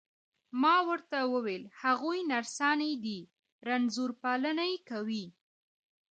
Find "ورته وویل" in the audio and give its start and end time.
0.89-1.63